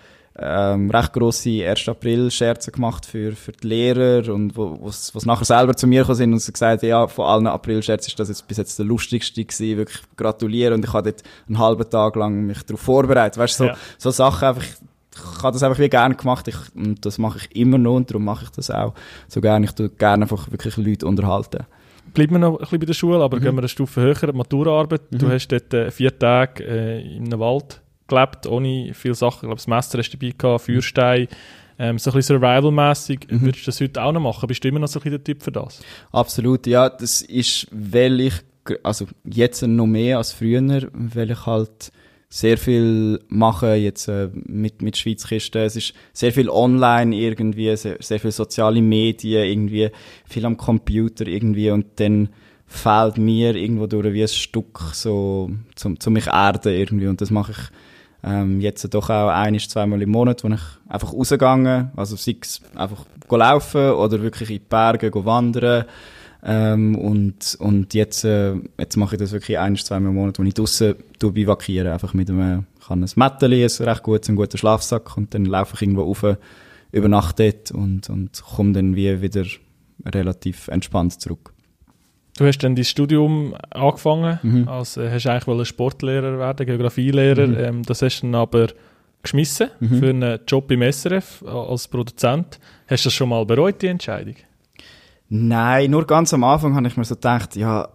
ähm, 0.41 0.91
recht 0.91 1.13
grosse 1.13 1.69
1. 1.69 1.89
April-Scherze 1.89 2.71
gemacht 2.71 3.05
für, 3.05 3.33
für 3.33 3.51
die 3.51 3.67
Lehrer 3.67 4.33
und 4.33 4.57
wo 4.57 4.89
nachher 5.25 5.45
selber 5.45 5.75
zu 5.75 5.89
mir 5.89 6.03
gekommen 6.03 6.17
sind 6.17 6.33
und 6.33 6.39
sie 6.39 6.53
gesagt 6.53 6.85
ja, 6.85 7.09
von 7.09 7.27
allen 7.27 7.47
April-Scherzen 7.49 8.09
ist 8.09 8.21
das 8.21 8.29
jetzt 8.29 8.47
bis 8.47 8.57
jetzt 8.57 8.79
der 8.79 8.87
lustigste 8.87 9.45
gewesen, 9.45 9.79
wirklich 9.79 10.03
gratulieren 10.17 10.75
und 10.75 10.85
ich 10.85 10.93
habe 10.93 11.11
dort 11.11 11.25
einen 11.49 11.59
halben 11.59 11.91
Tag 11.91 12.15
lang 12.15 12.47
mich 12.47 12.63
darauf 12.63 12.81
vorbereitet, 12.81 13.39
weißt 13.39 13.59
du, 13.59 13.65
so, 13.65 13.69
ja. 13.71 13.77
so 13.99 14.11
Sachen 14.11 14.49
einfach, 14.49 14.65
ich 15.37 15.43
habe 15.43 15.53
das 15.53 15.63
einfach 15.63 15.79
wie 15.79 15.89
gerne 15.89 16.15
gemacht 16.15 16.49
ich, 16.49 16.57
und 16.75 17.05
das 17.05 17.19
mache 17.19 17.39
ich 17.39 17.57
immer 17.57 17.79
noch 17.79 17.97
und 17.97 18.11
darum 18.11 18.25
mache 18.25 18.45
ich 18.45 18.51
das 18.51 18.71
auch 18.71 18.95
so 19.29 19.41
gerne, 19.41 19.67
ich 19.67 19.73
tue 19.73 19.89
gerne 19.89 20.25
einfach 20.25 20.51
wirklich 20.51 20.77
Leute 20.77 21.07
unterhalten 21.07 21.67
bleiben 22.15 22.33
wir 22.33 22.39
noch 22.39 22.55
ein 22.55 22.59
bisschen 22.59 22.81
bei 22.81 22.87
der 22.87 22.95
Schule, 22.95 23.23
aber 23.23 23.37
mhm. 23.37 23.43
gehen 23.43 23.55
wir 23.55 23.61
eine 23.61 23.69
Stufe 23.69 24.01
höher, 24.01 24.33
Maturaarbeit. 24.33 25.13
Mhm. 25.13 25.19
Du 25.19 25.31
hast 25.31 25.49
dort 25.49 25.73
äh, 25.75 25.91
vier 25.91 26.19
Tage 26.19 26.65
äh, 26.65 27.17
in 27.17 27.27
einem 27.27 27.41
Wald 27.41 27.81
gelebt, 28.07 28.47
ohne 28.47 28.93
viele 28.95 29.15
Sachen. 29.15 29.37
Ich 29.37 29.41
glaube, 29.43 29.57
das 29.57 29.67
Messer 29.67 29.99
hast 29.99 30.11
du 30.11 30.17
dabei 30.17 30.35
gehabt, 30.37 30.65
Feuerstein. 30.65 31.29
Ähm, 31.79 31.99
so 31.99 32.11
ein 32.11 32.17
bisschen 32.17 32.41
Survival-mässig. 32.41 33.29
Mhm. 33.31 33.43
Würdest 33.43 33.67
du 33.67 33.67
das 33.67 33.81
heute 33.81 34.03
auch 34.03 34.13
noch 34.13 34.21
machen? 34.21 34.47
Bist 34.49 34.65
du 34.65 34.69
immer 34.69 34.81
noch 34.81 34.89
so 34.89 34.99
ein 34.99 35.03
bisschen 35.03 35.19
der 35.19 35.25
Typ 35.25 35.43
für 35.43 35.53
das? 35.53 35.81
Absolut, 36.11 36.67
ja. 36.67 36.89
Das 36.89 37.23
ist, 37.23 37.69
weil 37.71 38.21
ich, 38.21 38.35
also 38.83 39.07
jetzt 39.25 39.63
noch 39.63 39.87
mehr 39.87 40.19
als 40.19 40.33
früher, 40.33 40.89
weil 40.93 41.31
ich 41.31 41.47
halt 41.47 41.93
sehr 42.29 42.59
viel 42.59 43.21
mache 43.29 43.75
jetzt 43.75 44.09
äh, 44.09 44.29
mit, 44.33 44.83
mit 44.83 44.97
Schweizkisten. 44.97 45.63
Es 45.63 45.77
ist 45.77 45.95
sehr 46.13 46.33
viel 46.33 46.51
online 46.51 47.17
irgendwie, 47.17 47.75
sehr, 47.77 47.97
sehr 48.01 48.21
viel 48.21 48.33
soziale 48.33 48.83
Medien 48.83 49.45
irgendwie, 49.45 49.91
viel 50.27 50.45
am 50.45 50.57
Computer 50.57 51.27
irgendwie 51.27 51.71
und 51.71 51.87
dann 51.97 52.29
fehlt 52.67 53.17
mir 53.17 53.57
irgendwo 53.57 53.87
durch 53.87 54.13
wie 54.13 54.23
ein 54.23 54.29
Stück 54.29 54.81
so, 54.93 55.51
zum, 55.75 55.99
zum 55.99 56.13
mich 56.13 56.27
erden 56.27 56.75
irgendwie 56.75 57.07
und 57.07 57.21
das 57.21 57.31
mache 57.31 57.53
ich 57.53 57.59
ähm, 58.23 58.61
jetzt 58.61 58.93
doch 58.93 59.09
auch 59.09 59.29
ein, 59.29 59.59
zweimal 59.59 60.03
im 60.03 60.11
Monat, 60.11 60.45
wo 60.45 60.49
ich 60.49 60.61
einfach 60.87 61.15
rausgegangen, 61.15 61.93
also 61.97 62.17
sei 62.17 62.37
es 62.43 62.61
einfach 62.75 63.07
laufen 63.31 63.93
oder 63.93 64.21
wirklich 64.23 64.51
in 64.51 64.57
die 64.57 64.65
Berge 64.69 65.11
wandern. 65.25 65.87
Ähm, 66.43 66.95
und, 66.97 67.57
und 67.59 67.95
jetzt, 67.95 68.25
äh, 68.25 68.55
jetzt 68.79 68.97
mache 68.97 69.17
ich 69.17 69.21
das 69.21 69.33
wirklich 69.33 69.59
ein, 69.59 69.77
zweimal 69.77 70.11
im 70.11 70.17
Monat, 70.17 70.39
wo 70.39 70.43
ich 70.45 70.55
draussen 70.55 70.95
bivakiere, 71.19 71.93
einfach 71.93 72.15
mit 72.15 72.31
einem, 72.31 72.67
ich 72.81 72.89
habe 72.89 73.01
ein 73.01 73.11
Mätteli, 73.17 73.65
ein 73.65 73.85
recht 73.85 74.03
gutes, 74.03 74.29
einen 74.29 74.37
guten 74.37 74.57
Schlafsack 74.57 75.17
und 75.17 75.35
dann 75.35 75.45
laufe 75.45 75.75
ich 75.75 75.83
irgendwo 75.83 76.03
rauf, 76.03 76.25
über 76.93 77.09
Nacht 77.09 77.41
dort 77.41 77.71
und, 77.71 78.09
und 78.09 78.43
komme 78.43 78.73
dann 78.73 78.97
wie 78.97 79.21
wieder 79.21 79.45
relativ 80.07 80.69
entspannt 80.69 81.21
zurück. 81.21 81.53
Du 82.39 82.47
hast 82.47 82.59
dann 82.59 82.77
dein 82.77 82.85
Studium 82.85 83.55
angefangen, 83.71 84.39
mhm. 84.43 84.69
also 84.69 85.03
hast 85.03 85.27
eigentlich 85.27 85.69
Sportlehrer 85.69 86.39
werden, 86.39 86.67
Geografielehrer. 86.67 87.49
Mhm. 87.49 87.57
Ähm, 87.59 87.83
das 87.83 88.01
hast 88.01 88.21
du 88.21 88.27
dann 88.27 88.37
aber 88.37 88.69
geschmissen 89.23 89.71
mhm. 89.81 89.99
für 89.99 90.11
einen 90.11 90.39
Job 90.47 90.71
im 90.71 90.83
SRF 90.83 91.43
als 91.43 91.89
Produzent. 91.89 92.61
Hast 92.87 93.05
du 93.05 93.09
das 93.09 93.15
schon 93.15 93.31
mal 93.31 93.45
bereut, 93.45 93.83
die 93.83 93.89
Entscheidung? 93.89 94.37
Nein, 95.29 95.91
nur 95.91 96.07
ganz 96.07 96.33
am 96.33 96.45
Anfang 96.45 96.75
habe 96.75 96.87
ich 96.87 96.97
mir 96.97 97.05
so 97.05 97.15
gedacht, 97.15 97.57
ja, 97.57 97.89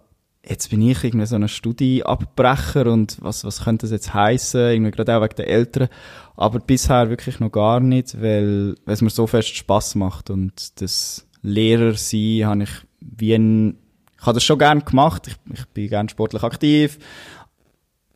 jetzt 0.46 0.70
bin 0.70 0.82
ich 0.82 1.04
irgendwie 1.04 1.26
so 1.26 1.36
ein 1.36 1.48
Studieabbrecher 1.48 2.88
und 2.88 3.18
was, 3.22 3.44
was 3.44 3.64
könnte 3.64 3.86
das 3.86 3.92
jetzt 3.92 4.14
heißen? 4.14 4.72
Irgendwie 4.72 4.92
gerade 4.92 5.16
auch 5.16 5.24
wegen 5.24 5.36
der 5.36 5.48
Eltern. 5.48 5.88
Aber 6.36 6.60
bisher 6.60 7.10
wirklich 7.10 7.40
noch 7.40 7.52
gar 7.52 7.80
nicht, 7.80 8.22
weil, 8.22 8.76
weil 8.86 8.94
es 8.94 9.02
mir 9.02 9.10
so 9.10 9.26
fest 9.26 9.56
Spaß 9.56 9.96
macht 9.96 10.30
und 10.30 10.82
das 10.82 11.28
Lehrer 11.42 11.94
sein 11.94 12.46
habe 12.46 12.64
ich 12.64 12.72
wie 13.00 13.34
ein 13.34 13.78
ich 14.24 14.26
habe 14.26 14.36
das 14.36 14.46
schon 14.46 14.58
gerne 14.58 14.80
gemacht, 14.80 15.28
ich, 15.28 15.36
ich 15.54 15.66
bin 15.68 15.90
gerne 15.90 16.08
sportlich 16.08 16.44
aktiv, 16.44 16.98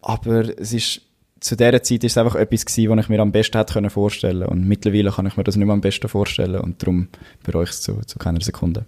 aber 0.02 0.58
es 0.58 0.72
ist, 0.72 1.02
zu 1.42 1.58
dieser 1.58 1.84
Zeit 1.84 2.02
ist 2.06 2.14
es 2.14 2.18
einfach 2.18 2.36
etwas 2.36 2.66
gewesen, 2.66 2.90
was 2.92 3.00
ich 3.04 3.10
mir 3.10 3.20
am 3.20 3.34
besten 3.34 3.58
hätte 3.58 3.90
vorstellen 3.90 4.40
können. 4.40 4.62
Und 4.62 4.68
mittlerweile 4.70 5.12
kann 5.12 5.26
ich 5.26 5.36
mir 5.36 5.44
das 5.44 5.58
nicht 5.58 5.66
mehr 5.66 5.74
am 5.74 5.82
besten 5.82 6.08
vorstellen 6.08 6.62
und 6.62 6.82
darum 6.82 7.10
bereue 7.44 7.66
ich 7.66 7.72
es 7.72 7.82
zu, 7.82 8.00
zu 8.06 8.18
keiner 8.18 8.40
Sekunde. 8.40 8.86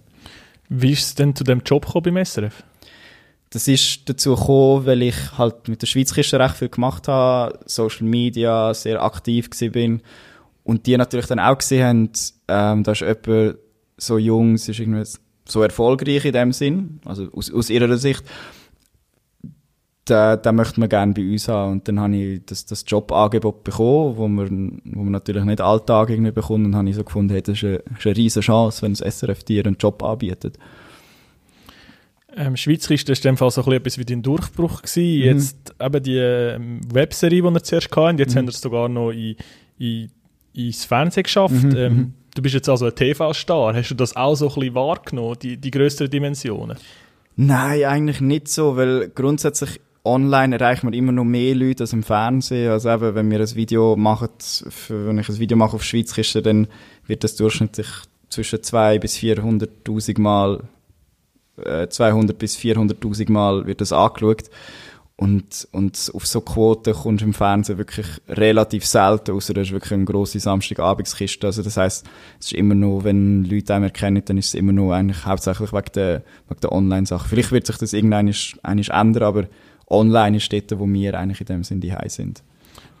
Wie 0.72 0.92
ist 0.92 1.04
es 1.04 1.14
denn 1.16 1.34
zu 1.34 1.42
dem 1.42 1.62
Job 1.66 1.84
gekommen 1.84 2.14
beim 2.14 2.24
SRF? 2.24 2.62
Das 3.50 3.66
ist 3.66 4.08
dazu 4.08 4.36
gekommen, 4.36 4.86
weil 4.86 5.02
ich 5.02 5.16
halt 5.36 5.66
mit 5.66 5.82
der 5.82 5.88
Schweizkiste 5.88 6.38
recht 6.38 6.54
viel 6.54 6.68
gemacht 6.68 7.08
habe, 7.08 7.58
Social 7.66 8.06
Media 8.06 8.72
sehr 8.72 9.02
aktiv 9.02 9.50
bin 9.50 10.00
und 10.62 10.86
die 10.86 10.96
natürlich 10.96 11.26
dann 11.26 11.40
auch 11.40 11.58
gesehen 11.58 11.84
haben, 11.84 12.10
ähm, 12.46 12.84
da 12.84 12.92
ist 12.92 13.00
jemand 13.00 13.58
so 13.96 14.16
jung, 14.16 14.54
es 14.54 14.68
ist 14.68 14.78
irgendwie 14.78 15.02
so 15.44 15.60
erfolgreich 15.60 16.24
in 16.24 16.32
dem 16.32 16.52
Sinn, 16.52 17.00
also 17.04 17.26
aus, 17.32 17.52
aus 17.52 17.68
ihrer 17.68 17.96
Sicht, 17.96 18.22
den, 20.10 20.42
den 20.42 20.54
möchte 20.56 20.80
man 20.80 20.88
gerne 20.88 21.14
bei 21.14 21.22
uns 21.22 21.48
haben. 21.48 21.72
Und 21.72 21.88
dann 21.88 22.00
habe 22.00 22.16
ich 22.16 22.40
das, 22.44 22.66
das 22.66 22.84
Jobangebot 22.86 23.64
bekommen, 23.64 24.16
wo 24.16 24.28
man, 24.28 24.82
wo 24.84 25.02
man 25.02 25.12
natürlich 25.12 25.44
nicht 25.44 25.60
alltag 25.60 26.10
irgendwie 26.10 26.32
bekommt. 26.32 26.66
Und 26.66 26.76
habe 26.76 26.88
ich 26.88 26.96
so 26.96 27.04
gefunden, 27.04 27.32
hey, 27.32 27.42
das 27.42 27.56
ist 27.56 27.64
eine, 27.64 27.76
ist 27.76 28.06
eine 28.06 28.16
riesige 28.16 28.44
Chance, 28.44 28.82
wenn 28.82 28.94
das 28.94 29.18
SRF 29.18 29.44
dir 29.44 29.64
einen 29.64 29.76
Job 29.78 30.02
anbietet. 30.02 30.58
Ähm, 32.36 32.56
Schweizkiste 32.56 33.12
ist 33.12 33.24
in 33.24 33.32
dem 33.32 33.36
Fall 33.36 33.50
so 33.50 33.64
ein 33.64 33.72
etwas 33.72 33.98
wie 33.98 34.04
dein 34.04 34.22
Durchbruch 34.22 34.82
gewesen. 34.82 35.18
Mhm. 35.18 35.24
Jetzt 35.24 35.74
eben 35.80 36.02
die 36.02 36.18
ähm, 36.18 36.80
Webserie, 36.92 37.42
die 37.42 37.48
ihr 37.48 37.62
zuerst 37.62 37.96
hattet, 37.96 38.18
jetzt 38.20 38.34
mhm. 38.34 38.38
haben 38.38 38.46
wir 38.46 38.50
es 38.50 38.60
sogar 38.60 38.88
noch 38.88 39.10
in, 39.10 39.36
in, 39.78 40.10
ins 40.52 40.84
Fernsehen 40.84 41.22
geschafft. 41.22 41.64
Mhm. 41.64 41.76
Ähm, 41.76 41.96
mhm 41.96 42.14
Du 42.34 42.42
bist 42.42 42.54
jetzt 42.54 42.68
also 42.68 42.86
ein 42.86 42.94
TV-Star. 42.94 43.74
Hast 43.74 43.90
du 43.90 43.94
das 43.94 44.14
auch 44.14 44.34
so 44.34 44.48
ein 44.48 44.54
bisschen 44.54 44.74
wahrgenommen, 44.74 45.36
die, 45.42 45.56
die 45.56 45.70
größeren 45.70 46.10
Dimensionen? 46.10 46.76
Nein, 47.36 47.84
eigentlich 47.84 48.20
nicht 48.20 48.48
so, 48.48 48.76
weil 48.76 49.08
grundsätzlich 49.08 49.80
online 50.04 50.58
erreicht 50.58 50.84
man 50.84 50.92
immer 50.92 51.12
noch 51.12 51.24
mehr 51.24 51.54
Leute 51.54 51.84
als 51.84 51.92
im 51.92 52.02
Fernsehen. 52.02 52.70
Also 52.70 52.90
eben, 52.90 53.14
wenn 53.14 53.30
wir 53.30 53.40
ein 53.40 53.54
Video 53.54 53.96
machen, 53.96 54.30
wenn 54.88 55.18
ich 55.18 55.28
ein 55.28 55.38
Video 55.38 55.56
mache 55.56 55.76
auf 55.76 55.84
Schweizkiste, 55.84 56.42
dann 56.42 56.68
wird 57.06 57.24
das 57.24 57.36
durchschnittlich 57.36 57.88
zwischen 58.28 58.62
200 58.62 59.00
bis 59.00 59.16
400.000 59.16 60.20
Mal, 60.20 60.62
äh, 61.64 61.88
200 61.88 62.38
bis 62.38 62.56
400.000 62.56 63.30
Mal 63.30 63.66
wird 63.66 63.80
das 63.80 63.92
angeschaut. 63.92 64.44
Und, 65.16 65.68
und 65.72 66.10
auf 66.14 66.26
so 66.26 66.40
Quoten 66.40 66.94
kommst 66.94 67.20
du 67.20 67.26
im 67.26 67.34
Fernsehen 67.34 67.76
wirklich 67.76 68.06
relativ 68.26 68.86
selten, 68.86 69.32
außer 69.32 69.52
du 69.52 69.60
hast 69.60 69.70
wirklich 69.70 69.92
eine 69.92 70.06
grosse 70.06 70.40
Samstagabendskiste. 70.40 71.46
Also 71.46 71.62
das 71.62 71.76
heisst, 71.76 72.06
es 72.38 72.46
ist 72.46 72.52
immer 72.54 72.74
nur, 72.74 73.04
wenn 73.04 73.44
Leute 73.44 73.74
einen 73.74 73.84
erkennen, 73.84 74.22
dann 74.24 74.38
ist 74.38 74.46
es 74.46 74.54
immer 74.54 74.72
nur 74.72 74.94
eigentlich 74.94 75.26
hauptsächlich 75.26 75.74
wegen 75.74 75.92
der, 75.94 76.22
wegen 76.48 76.60
der 76.62 76.72
Online-Sache. 76.72 77.28
Vielleicht 77.28 77.52
wird 77.52 77.66
sich 77.66 77.76
das 77.76 77.92
irgendwann 77.92 78.32
ändern, 78.62 79.22
aber 79.22 79.44
online 79.90 80.36
ist 80.36 80.52
dort, 80.52 80.78
wo 80.78 80.86
wir 80.86 81.18
eigentlich 81.18 81.40
in 81.40 81.46
dem 81.46 81.64
Sinne 81.64 81.80
die 81.80 81.94
sind. 82.08 82.42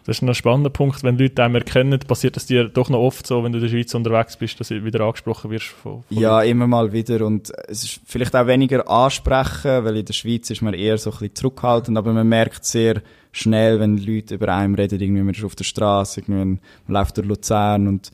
Das 0.06 0.16
ist 0.16 0.22
ein 0.22 0.34
spannender 0.34 0.70
Punkt, 0.70 1.02
wenn 1.04 1.18
Leute 1.18 1.44
einen 1.44 1.56
erkennen, 1.56 1.98
passiert 2.00 2.34
das 2.34 2.46
dir 2.46 2.68
doch 2.68 2.88
noch 2.88 3.00
oft 3.00 3.26
so, 3.26 3.44
wenn 3.44 3.52
du 3.52 3.58
in 3.58 3.64
der 3.64 3.70
Schweiz 3.70 3.94
unterwegs 3.94 4.36
bist, 4.36 4.58
dass 4.58 4.68
du 4.68 4.82
wieder 4.82 5.02
angesprochen 5.02 5.50
wirst? 5.50 5.66
Von, 5.66 6.02
von 6.02 6.18
ja, 6.18 6.40
immer 6.42 6.66
mal 6.66 6.92
wieder 6.92 7.24
und 7.26 7.52
es 7.68 7.84
ist 7.84 8.00
vielleicht 8.06 8.34
auch 8.34 8.46
weniger 8.46 8.88
ansprechen, 8.88 9.84
weil 9.84 9.98
in 9.98 10.04
der 10.04 10.14
Schweiz 10.14 10.48
ist 10.48 10.62
man 10.62 10.72
eher 10.72 10.96
so 10.96 11.10
ein 11.10 11.18
bisschen 11.18 11.34
zurückhaltend, 11.34 11.98
aber 11.98 12.12
man 12.12 12.28
merkt 12.28 12.64
sehr 12.64 13.02
schnell, 13.30 13.78
wenn 13.78 13.98
Leute 13.98 14.36
über 14.36 14.48
einen 14.48 14.74
reden, 14.74 15.00
irgendwie 15.00 15.22
man 15.22 15.34
ist 15.34 15.44
auf 15.44 15.54
der 15.54 15.64
Straße, 15.64 16.22
man 16.26 16.60
läuft 16.88 17.18
durch 17.18 17.28
Luzern 17.28 17.86
und 17.86 18.10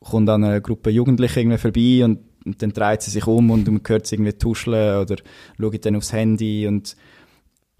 kommt 0.00 0.28
dann 0.28 0.44
eine 0.44 0.60
Gruppe 0.60 0.90
Jugendliche 0.90 1.40
irgendwie 1.40 1.58
vorbei 1.58 2.04
und, 2.04 2.18
und 2.44 2.60
dann 2.60 2.72
dreht 2.72 3.02
sie 3.02 3.12
sich 3.12 3.26
um 3.26 3.50
und 3.50 3.66
man 3.68 3.80
hört 3.86 4.06
sie 4.06 4.16
irgendwie 4.16 4.32
tuscheln 4.32 4.98
oder 4.98 5.16
schaut 5.58 5.86
dann 5.86 5.96
aufs 5.96 6.12
Handy 6.12 6.66
und 6.66 6.96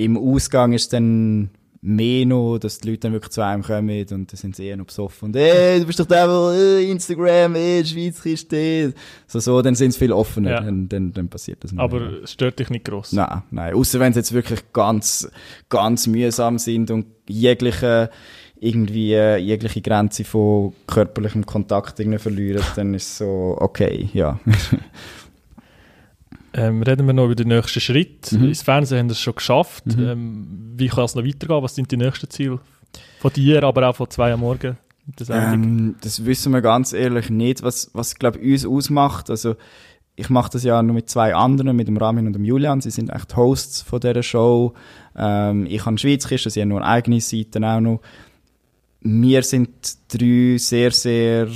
im 0.04 0.16
Ausgang 0.16 0.73
ist 0.73 0.92
dann 0.92 1.50
mehr 1.83 2.26
noch, 2.26 2.59
dass 2.59 2.78
die 2.78 2.90
Leute 2.90 3.00
dann 3.00 3.12
wirklich 3.12 3.33
zu 3.33 3.42
einem 3.42 3.62
kommen 3.62 4.00
und 4.00 4.11
dann 4.11 4.26
sind 4.33 4.54
sie 4.54 4.66
eher 4.66 4.76
noch 4.76 4.87
besoffen 4.87 5.28
und 5.28 5.37
ey, 5.37 5.80
du 5.80 5.87
bist 5.87 5.99
doch 5.99 6.07
der, 6.07 6.28
äh, 6.28 6.90
Instagram, 6.90 7.54
ey, 7.54 7.85
Schweiz 7.85 8.25
ist 8.26 8.52
das. 8.52 8.92
So, 9.26 9.40
so, 9.40 9.62
dann 9.62 9.75
sind 9.75 9.92
sie 9.92 9.99
viel 9.99 10.12
offener, 10.12 10.50
ja. 10.50 10.61
dann, 10.61 10.88
dann, 10.88 11.12
dann 11.12 11.28
passiert 11.28 11.64
das 11.64 11.73
nicht 11.73 11.80
Aber 11.80 12.00
mehr. 12.00 12.23
es 12.25 12.33
stört 12.33 12.59
dich 12.59 12.69
nicht 12.69 12.85
gross? 12.85 13.12
Nein, 13.12 13.42
nein, 13.50 13.75
außer 13.75 13.99
wenn 13.99 14.12
sie 14.12 14.19
jetzt 14.19 14.33
wirklich 14.33 14.61
ganz, 14.75 15.30
ganz 15.71 16.07
mühsam 16.07 16.59
sind 16.59 16.90
und 16.90 17.07
jegliche 17.28 18.11
irgendwie 18.62 19.14
äh, 19.14 19.38
jegliche 19.38 19.80
Grenze 19.80 20.23
von 20.25 20.75
körperlichem 20.87 21.47
Kontakt 21.47 21.99
irgendwie 21.99 22.19
verlieren, 22.19 22.62
dann 22.76 22.92
ist 22.92 23.07
es 23.07 23.19
so, 23.19 23.57
okay, 23.59 24.11
ja. 24.12 24.38
Ähm, 26.52 26.83
reden 26.83 27.07
wir 27.07 27.12
noch 27.12 27.26
über 27.26 27.35
den 27.35 27.49
nächsten 27.49 27.80
Schritt. 27.80 28.33
Mhm. 28.33 28.49
Ins 28.49 28.62
Fernsehen 28.62 28.99
haben 28.99 29.09
wir 29.09 29.12
es 29.12 29.21
schon 29.21 29.35
geschafft. 29.35 29.87
Mhm. 29.87 30.09
Ähm, 30.09 30.47
wie 30.76 30.88
kann 30.88 31.04
es 31.04 31.14
noch 31.14 31.25
weitergehen? 31.25 31.62
Was 31.62 31.75
sind 31.75 31.90
die 31.90 31.97
nächsten 31.97 32.28
Ziele 32.28 32.61
von 33.21 33.33
dir, 33.33 33.62
aber 33.62 33.88
auch 33.88 33.97
von 33.97 34.11
zwei 34.11 34.33
am 34.33 34.40
Morgen? 34.40 34.76
Ähm, 35.28 35.97
das 36.02 36.25
wissen 36.25 36.52
wir 36.52 36.61
ganz 36.61 36.92
ehrlich 36.92 37.30
nicht, 37.30 37.62
was, 37.62 37.90
was 37.95 38.16
glaube 38.16 38.38
uns 38.38 38.66
ausmacht. 38.66 39.30
Also 39.30 39.57
ich 40.16 40.28
mache 40.28 40.50
das 40.52 40.64
ja 40.64 40.83
nur 40.83 40.95
mit 40.95 41.09
zwei 41.09 41.35
anderen, 41.35 41.76
mit 41.76 41.88
dem 41.88 41.97
Ramin 41.97 42.26
und 42.26 42.35
dem 42.35 42.45
Julian. 42.45 42.80
Sie 42.80 42.90
sind 42.90 43.11
echt 43.11 43.37
Hosts 43.37 43.83
von 43.83 44.00
dieser 44.00 44.23
Show. 44.23 44.75
Ähm, 45.16 45.66
ich 45.66 45.85
habe 45.87 45.99
Schweizkiste, 45.99 46.50
sie 46.50 46.61
haben 46.61 46.69
nur 46.69 46.85
eigene 46.85 47.21
Seiten 47.21 47.64
auch 47.64 47.80
noch. 47.80 48.00
Wir 49.00 49.42
sind 49.42 49.71
drei 50.12 50.57
sehr, 50.59 50.90
sehr 50.90 51.49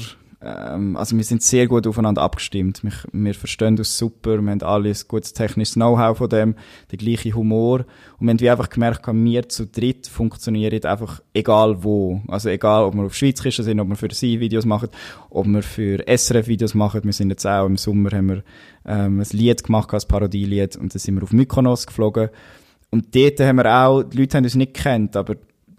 ähm, 0.45 0.97
also 0.97 1.17
wir 1.17 1.25
sind 1.25 1.43
sehr 1.43 1.67
gut 1.67 1.87
aufeinander 1.87 2.23
abgestimmt. 2.23 2.83
Wir, 2.85 2.93
wir 3.13 3.35
verstehen 3.35 3.79
uns 3.79 3.97
super, 3.97 4.41
wir 4.41 4.51
haben 4.51 4.63
alle 4.63 4.91
ein 4.91 4.97
gutes 5.09 5.33
technisches 5.33 5.75
Know-how 5.75 6.19
von 6.19 6.29
dem, 6.29 6.55
den 6.93 6.99
gleichen 6.99 7.35
Humor. 7.35 7.87
Und 8.19 8.41
wir 8.41 8.51
haben 8.51 8.59
einfach 8.59 8.71
gemerkt, 8.71 9.07
wir 9.07 9.49
zu 9.49 9.67
dritt 9.67 10.07
funktionieren 10.07 10.85
einfach 10.85 11.23
egal 11.33 11.83
wo. 11.83 12.21
Also 12.29 12.51
egal, 12.51 12.85
ob 12.85 12.95
wir 12.95 13.05
auf 13.05 13.15
Schweizkisten 13.15 13.65
sind, 13.65 13.81
ob 13.81 13.89
wir 13.89 13.97
für 13.97 14.13
sie 14.13 14.41
Videos 14.41 14.67
machen, 14.67 14.89
ob 15.31 15.47
wir 15.47 15.63
für 15.63 16.05
SRF 16.07 16.47
Videos 16.47 16.75
machen. 16.75 17.03
Wir 17.05 17.13
sind 17.13 17.31
jetzt 17.31 17.47
auch 17.47 17.67
im 17.67 17.77
Sommer, 17.77 18.11
haben 18.11 18.29
wir 18.29 18.43
ähm, 18.87 19.21
ein 19.21 19.27
Lied 19.31 19.65
gemacht, 19.65 19.93
als 19.95 20.07
Parodielied, 20.07 20.77
und 20.77 20.95
dann 20.95 20.99
sind 20.99 21.15
wir 21.15 21.23
auf 21.23 21.33
Mykonos 21.33 21.87
geflogen. 21.87 22.29
Und 22.91 23.15
dort 23.15 23.41
haben 23.41 23.57
wir 23.57 23.67
auch, 23.67 24.03
die 24.03 24.19
Leute 24.19 24.37
haben 24.37 24.45
uns 24.45 24.55
nicht 24.55 24.75
gekannt, 24.75 25.17
aber 25.17 25.37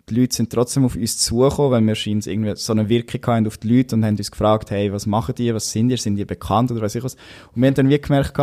die 0.09 0.15
Leute 0.15 0.35
sind 0.35 0.51
trotzdem 0.51 0.85
auf 0.85 0.95
uns 0.95 1.17
zugekommen, 1.17 1.71
weil 1.71 1.87
wir 1.87 1.95
scheinen 1.95 2.21
irgendwie 2.25 2.55
so 2.55 2.73
eine 2.73 2.89
Wirkung 2.89 3.21
haben 3.27 3.47
auf 3.47 3.57
die 3.57 3.75
Leute 3.75 3.95
und 3.95 4.05
haben 4.05 4.17
uns 4.17 4.29
gefragt, 4.29 4.69
hey, 4.69 4.91
was 4.91 5.05
machen 5.05 5.35
die, 5.35 5.53
was 5.53 5.71
sind 5.71 5.89
ihr, 5.89 5.97
sind 5.97 6.17
ihr 6.17 6.27
bekannt 6.27 6.71
oder 6.71 6.81
weiß 6.81 6.95
ich 6.95 7.03
was. 7.03 7.15
Und 7.53 7.61
wir 7.61 7.67
haben 7.67 7.73
dann 7.73 7.89
wie 7.89 7.99
gemerkt, 7.99 8.39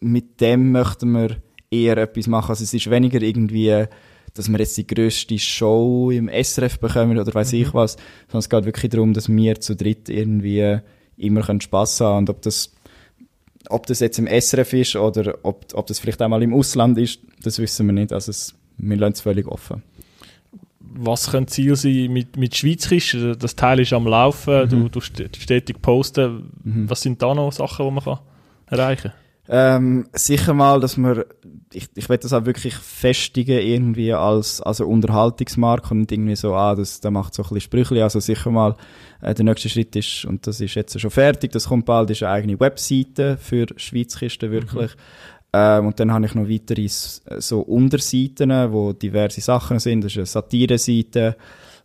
mit 0.00 0.40
dem 0.40 0.72
möchten 0.72 1.12
wir 1.12 1.36
eher 1.70 1.96
etwas 1.96 2.26
machen. 2.26 2.50
Also 2.50 2.64
es 2.64 2.74
ist 2.74 2.90
weniger 2.90 3.22
irgendwie, 3.22 3.86
dass 4.34 4.48
wir 4.48 4.58
jetzt 4.58 4.76
die 4.76 4.86
grösste 4.86 5.38
Show 5.38 6.10
im 6.10 6.28
SRF 6.28 6.80
bekommen 6.80 7.18
oder 7.18 7.32
weiß 7.32 7.52
mhm. 7.52 7.60
ich 7.60 7.74
was, 7.74 7.96
sondern 8.26 8.40
es 8.40 8.48
geht 8.48 8.64
wirklich 8.64 8.90
darum, 8.90 9.12
dass 9.12 9.28
wir 9.28 9.60
zu 9.60 9.76
dritt 9.76 10.08
irgendwie 10.08 10.78
immer 11.16 11.60
Spass 11.60 12.00
haben 12.00 12.18
und 12.18 12.30
ob 12.30 12.42
das 12.42 12.74
ob 13.68 13.86
das 13.86 14.00
jetzt 14.00 14.18
im 14.18 14.26
SRF 14.26 14.72
ist 14.72 14.96
oder 14.96 15.38
ob, 15.42 15.66
ob 15.74 15.86
das 15.86 16.00
vielleicht 16.00 16.22
auch 16.22 16.28
mal 16.28 16.42
im 16.42 16.54
Ausland 16.54 16.98
ist, 16.98 17.20
das 17.42 17.58
wissen 17.58 17.86
wir 17.86 17.92
nicht. 17.92 18.10
Also 18.10 18.30
es, 18.30 18.54
wir 18.78 18.96
lassen 18.96 19.12
es 19.12 19.20
völlig 19.20 19.46
offen 19.46 19.82
was 20.92 21.30
könnte 21.30 21.52
Ziel 21.52 21.76
sein 21.76 22.12
mit, 22.12 22.36
mit 22.36 22.56
Schweizerisch? 22.56 23.16
Das 23.38 23.56
Teil 23.56 23.80
ist 23.80 23.92
am 23.92 24.06
Laufen, 24.06 24.64
mhm. 24.64 24.68
du, 24.68 24.88
du 24.88 25.00
stetig 25.00 25.80
posten. 25.80 26.50
Mhm. 26.62 26.90
Was 26.90 27.02
sind 27.02 27.22
da 27.22 27.34
noch 27.34 27.52
Sachen, 27.52 27.86
die 27.86 27.92
man 27.92 28.04
kann 28.04 28.18
erreichen? 28.66 29.12
Ähm, 29.52 30.06
sicher 30.12 30.54
mal, 30.54 30.78
dass 30.78 30.96
man, 30.96 31.24
ich, 31.72 31.88
ich 31.96 32.08
will 32.08 32.18
das 32.18 32.32
auch 32.32 32.44
wirklich 32.44 32.74
festigen 32.74 33.58
irgendwie 33.58 34.12
als, 34.12 34.60
als 34.60 34.80
Unterhaltungsmarke 34.80 35.92
und 35.92 36.12
irgendwie 36.12 36.36
so, 36.36 36.54
ah, 36.54 36.76
das, 36.76 37.00
der 37.00 37.10
macht 37.10 37.34
so 37.34 37.42
ein 37.42 37.48
bisschen 37.48 37.62
Sprüche. 37.62 38.04
Also 38.04 38.20
sicher 38.20 38.52
mal, 38.52 38.76
äh, 39.20 39.34
der 39.34 39.44
nächste 39.44 39.68
Schritt 39.68 39.96
ist, 39.96 40.24
und 40.24 40.46
das 40.46 40.60
ist 40.60 40.76
jetzt 40.76 41.00
schon 41.00 41.10
fertig, 41.10 41.50
das 41.50 41.66
kommt 41.66 41.86
bald, 41.86 42.10
ist 42.10 42.22
eine 42.22 42.30
eigene 42.30 42.60
Webseite 42.60 43.38
für 43.38 43.66
Schweizkisten 43.74 44.52
wirklich. 44.52 44.94
Mhm. 44.94 45.00
Ähm, 45.52 45.86
und 45.86 45.98
dann 45.98 46.12
habe 46.12 46.26
ich 46.26 46.34
noch 46.34 46.48
weitere 46.48 46.86
so 46.88 47.60
Unterseiten, 47.60 48.50
wo 48.72 48.92
diverse 48.92 49.40
Sachen 49.40 49.78
sind. 49.78 50.04
Das 50.04 50.12
ist 50.12 50.18
eine 50.18 50.26
Satire-Seite, 50.26 51.36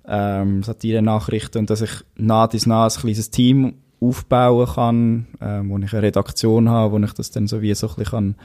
ähm, 0.07 0.63
Satire-Nachrichten 0.63 1.59
und 1.59 1.69
dass 1.69 1.81
ich 1.81 1.91
nah 2.15 2.45
bis 2.47 2.67
nah 2.67 2.85
ein 2.85 2.91
kleines 2.91 3.31
Team 3.31 3.75
aufbauen 3.99 4.67
kann, 4.67 5.27
ähm, 5.41 5.69
wo 5.69 5.77
ich 5.79 5.93
eine 5.93 6.03
Redaktion 6.03 6.69
habe, 6.69 6.93
wo 6.93 7.03
ich 7.03 7.13
das 7.13 7.31
dann 7.31 7.47
so 7.47 7.61
wie 7.61 7.73
so 7.73 7.87
ein 7.87 7.95
bisschen 7.95 8.11
kann, 8.11 8.35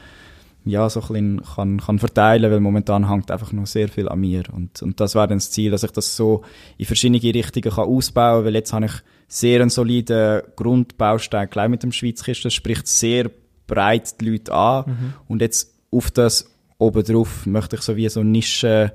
ja, 0.64 0.88
so 0.88 1.00
ein 1.00 1.08
bisschen 1.08 1.42
kann, 1.42 1.80
kann 1.80 1.98
verteilen, 1.98 2.50
weil 2.50 2.60
momentan 2.60 3.08
hängt 3.10 3.30
einfach 3.30 3.52
noch 3.52 3.66
sehr 3.66 3.88
viel 3.88 4.08
an 4.08 4.20
mir. 4.20 4.44
Und, 4.54 4.80
und 4.82 5.00
das 5.00 5.14
wäre 5.14 5.28
dann 5.28 5.38
das 5.38 5.50
Ziel, 5.50 5.70
dass 5.70 5.82
ich 5.82 5.90
das 5.90 6.16
so 6.16 6.42
in 6.78 6.86
verschiedene 6.86 7.22
Richtungen 7.22 7.74
kann 7.74 7.88
ausbauen 7.88 8.36
kann, 8.38 8.44
weil 8.46 8.54
jetzt 8.54 8.72
habe 8.72 8.86
ich 8.86 8.92
sehr 9.28 9.60
einen 9.60 9.70
soliden 9.70 10.42
Grundbaustein 10.56 11.48
gleich 11.50 11.68
mit 11.68 11.82
dem 11.82 11.92
Schweizkisten. 11.92 12.48
Das 12.48 12.54
spricht 12.54 12.86
sehr 12.86 13.30
breit 13.70 14.20
die 14.20 14.30
Leute 14.30 14.52
an. 14.52 14.84
Mhm. 14.86 15.12
Und 15.28 15.42
jetzt 15.42 15.74
auf 15.90 16.10
das 16.10 16.50
obendrauf 16.78 17.46
möchte 17.46 17.76
ich 17.76 17.82
so 17.82 17.96
wie 17.96 18.08
so 18.08 18.22
Nischen, 18.22 18.90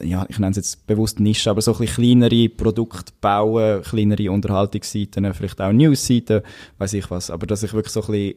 ja, 0.00 0.24
ich 0.28 0.38
nenne 0.38 0.50
es 0.50 0.56
jetzt 0.56 0.86
bewusst 0.86 1.18
Nische, 1.18 1.50
aber 1.50 1.60
so 1.62 1.72
ein 1.72 1.78
bisschen 1.78 2.18
kleinere 2.18 2.48
Produkte 2.48 3.12
bauen, 3.20 3.82
kleinere 3.82 4.30
Unterhaltungsseiten, 4.30 5.32
vielleicht 5.34 5.60
auch 5.60 5.72
Newsseiten, 5.72 6.42
weiß 6.78 6.94
ich 6.94 7.10
was. 7.10 7.30
Aber 7.30 7.46
dass 7.46 7.62
ich 7.62 7.72
wirklich 7.72 7.92
so 7.92 8.00
ein 8.02 8.06
bisschen 8.06 8.34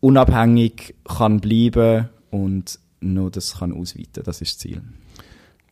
unabhängig 0.00 0.94
kann 1.04 1.40
bleiben 1.40 2.08
und 2.30 2.78
nur 3.00 3.30
das 3.30 3.58
kann 3.58 3.72
ausweiten, 3.72 4.22
das 4.24 4.40
ist 4.40 4.54
das 4.54 4.58
Ziel. 4.58 4.82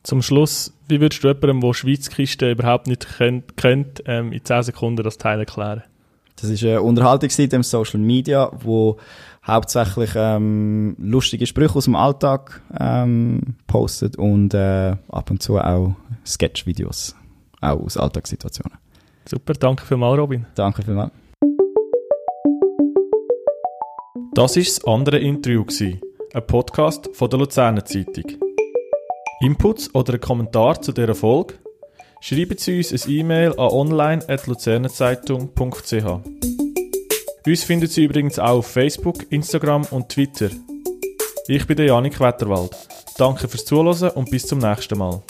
Zum 0.03 0.23
Schluss, 0.23 0.73
wie 0.89 1.01
würdest 1.01 1.23
du 1.23 1.29
jemandem, 1.29 1.61
der 1.61 1.75
Schweizkiste 1.75 2.51
überhaupt 2.51 2.87
nicht 2.87 3.07
kennt, 3.19 3.57
kennt 3.57 4.03
ähm, 4.07 4.33
in 4.33 4.45
10 4.45 4.63
Sekunden 4.63 5.03
das 5.03 5.19
Teil 5.19 5.41
erklären? 5.41 5.83
Das 6.41 6.49
ist 6.49 6.63
eine 6.63 6.81
Unterhaltungsseite 6.81 7.57
im 7.57 7.63
Social 7.63 8.01
Media, 8.01 8.51
wo 8.63 8.97
hauptsächlich 9.47 10.13
ähm, 10.15 10.97
lustige 10.99 11.47
Sprüche 11.47 11.77
aus 11.77 11.85
dem 11.85 11.97
Alltag 11.97 12.63
ähm, 12.79 13.57
postet 13.67 14.17
und 14.17 14.55
äh, 14.55 14.97
ab 15.09 15.31
und 15.31 15.43
zu 15.43 15.59
auch 15.59 15.95
Sketch-Videos, 16.27 17.15
auch 17.61 17.81
aus 17.81 17.99
Alltagssituationen. 17.99 18.79
Super, 19.29 19.53
danke 19.53 19.85
vielmals, 19.85 20.19
Robin. 20.19 20.47
Danke 20.55 20.83
vielmals. 20.83 21.13
Das 24.33 24.57
war 24.57 24.63
das 24.63 24.85
andere 24.87 25.19
Interview, 25.19 25.65
ein 26.33 26.47
Podcast 26.47 27.11
von 27.13 27.29
der 27.29 27.39
Luzerner 27.39 27.85
Zeitung. 27.85 28.25
Inputs 29.43 29.95
oder 29.95 30.15
ein 30.15 30.21
Kommentar 30.21 30.81
zu 30.81 30.93
dieser 30.93 31.15
Folge 31.15 31.55
Schreiben 32.23 32.59
Sie 32.59 32.77
uns 32.79 32.93
ein 32.93 33.11
E-Mail 33.11 33.53
an 33.53 33.71
online.luzernenzeitung.ch. 33.71 36.05
Uns 37.47 37.65
finden 37.65 37.87
Sie 37.87 38.05
übrigens 38.05 38.39
auch 38.39 38.59
auf 38.59 38.67
Facebook, 38.67 39.25
Instagram 39.31 39.87
und 39.91 40.11
Twitter. 40.11 40.51
Ich 41.49 41.67
bin 41.67 41.79
der 41.79 41.87
Janik 41.87 42.21
Wetterwald. 42.21 42.77
Danke 43.17 43.49
fürs 43.49 43.65
Zuhören 43.65 44.11
und 44.11 44.31
bis 44.31 44.47
zum 44.47 44.59
nächsten 44.59 44.99
Mal. 44.99 45.23